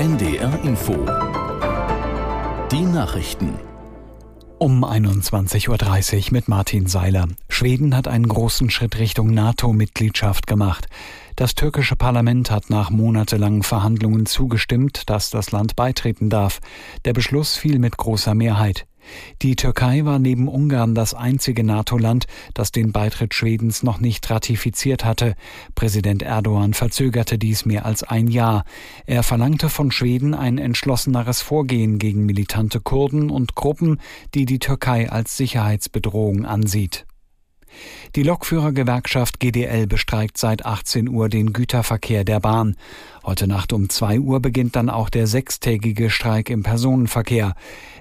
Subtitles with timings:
[0.00, 0.94] NDR Info.
[2.72, 3.52] Die Nachrichten.
[4.58, 7.28] Um 21.30 Uhr mit Martin Seiler.
[7.50, 10.86] Schweden hat einen großen Schritt Richtung NATO-Mitgliedschaft gemacht.
[11.36, 16.60] Das türkische Parlament hat nach monatelangen Verhandlungen zugestimmt, dass das Land beitreten darf.
[17.04, 18.86] Der Beschluss fiel mit großer Mehrheit.
[19.42, 25.04] Die Türkei war neben Ungarn das einzige NATO-Land, das den Beitritt Schwedens noch nicht ratifiziert
[25.04, 25.34] hatte.
[25.74, 28.64] Präsident Erdogan verzögerte dies mehr als ein Jahr.
[29.06, 34.00] Er verlangte von Schweden ein entschlosseneres Vorgehen gegen militante Kurden und Gruppen,
[34.34, 37.06] die die Türkei als Sicherheitsbedrohung ansieht.
[38.16, 42.76] Die Lokführergewerkschaft GDL bestreikt seit 18 Uhr den Güterverkehr der Bahn.
[43.30, 47.54] Heute Nacht um 2 Uhr beginnt dann auch der sechstägige Streik im Personenverkehr.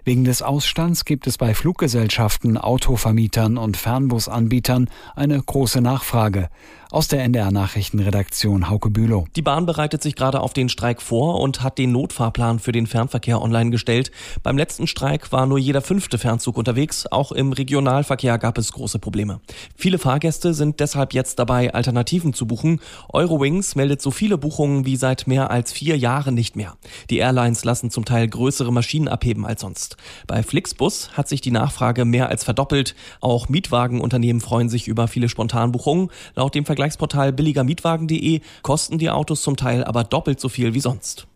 [0.04, 6.50] Wegen des Ausstands gibt es bei Fluggesellschaften, Autovermietern und Fernbusanbietern eine große Nachfrage.
[6.92, 9.28] Aus der NDR Nachrichtenredaktion Hauke Bülow.
[9.36, 12.88] Die Bahn bereitet sich gerade auf den Streik vor und hat den Notfahrplan für den
[12.88, 14.10] Fernverkehr online gestellt.
[14.42, 17.06] Beim letzten Streik war nur jeder fünfte Fernzug unterwegs.
[17.06, 19.40] Auch im Regionalverkehr gab es große Probleme.
[19.76, 22.82] Viele Fahrgäste sind deshalb jetzt dabei, Alternativen zu buchen.
[23.14, 26.76] Eurowings meldet so viele Buchungen wie seit mehr als vier Jahren nicht mehr.
[27.10, 29.98] Die Airlines lassen zum Teil größere Maschinen abheben als sonst.
[30.28, 32.96] Bei Flixbus hat sich die Nachfrage mehr als verdoppelt.
[33.22, 36.10] Auch Mietwagenunternehmen freuen sich über viele Spontanbuchungen.
[36.36, 41.28] Laut dem Vergleichsportal billigermietwagen.de kosten die Autos zum Teil aber doppelt so viel wie sonst.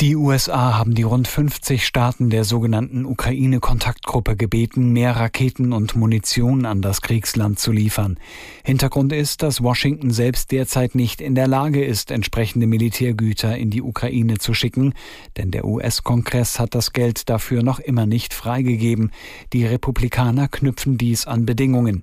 [0.00, 6.66] Die USA haben die rund 50 Staaten der sogenannten Ukraine-Kontaktgruppe gebeten, mehr Raketen und Munition
[6.66, 8.18] an das Kriegsland zu liefern.
[8.64, 13.82] Hintergrund ist, dass Washington selbst derzeit nicht in der Lage ist, entsprechende Militärgüter in die
[13.82, 14.94] Ukraine zu schicken,
[15.36, 19.12] denn der US-Kongress hat das Geld dafür noch immer nicht freigegeben.
[19.52, 22.02] Die Republikaner knüpfen dies an Bedingungen.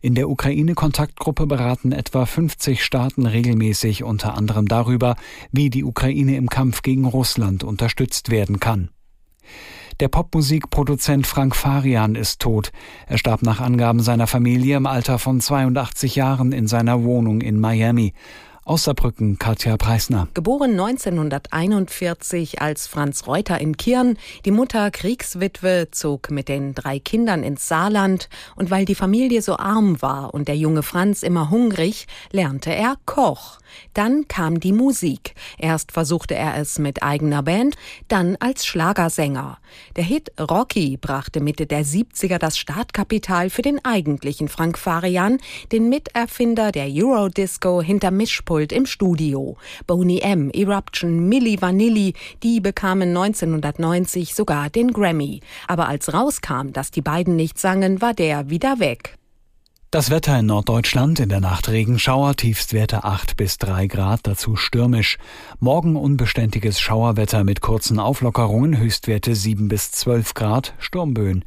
[0.00, 5.16] In der Ukraine-Kontaktgruppe beraten etwa 50 Staaten regelmäßig unter anderem darüber,
[5.50, 8.90] wie die Ukraine im Kampf gegen Russland unterstützt werden kann.
[10.00, 12.72] Der Popmusikproduzent Frank Farian ist tot.
[13.06, 17.60] Er starb nach Angaben seiner Familie im Alter von 82 Jahren in seiner Wohnung in
[17.60, 18.14] Miami.
[18.64, 20.28] Aus Saarbrücken Katja Preisner.
[20.34, 27.42] Geboren 1941 als Franz Reuter in Kirn, die Mutter Kriegswitwe zog mit den drei Kindern
[27.42, 32.06] ins Saarland und weil die Familie so arm war und der junge Franz immer hungrig,
[32.30, 33.58] lernte er Koch.
[33.94, 35.34] Dann kam die Musik.
[35.58, 37.74] Erst versuchte er es mit eigener Band,
[38.06, 39.58] dann als Schlagersänger.
[39.96, 45.38] Der Hit Rocky brachte Mitte der 70er das Startkapital für den eigentlichen Frank Farian,
[45.72, 49.56] den Miterfinder der Eurodisco hinter Mischpult Mischpult im Studio.
[49.86, 55.40] Boney M., Eruption, Milli Vanilli, die bekamen 1990 sogar den Grammy.
[55.68, 59.16] Aber als rauskam, dass die beiden nicht sangen, war der wieder weg.
[59.90, 65.18] Das Wetter in Norddeutschland in der Nacht Regenschauer, Tiefstwerte 8 bis 3 Grad, dazu stürmisch.
[65.58, 71.44] Morgen unbeständiges Schauerwetter mit kurzen Auflockerungen, Höchstwerte 7 bis 12 Grad, Sturmböen.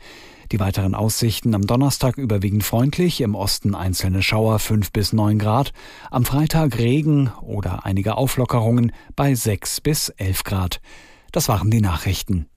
[0.51, 5.71] Die weiteren Aussichten am Donnerstag überwiegend freundlich, im Osten einzelne Schauer 5 bis 9 Grad,
[6.11, 10.81] am Freitag Regen oder einige Auflockerungen bei 6 bis 11 Grad.
[11.31, 12.47] Das waren die Nachrichten.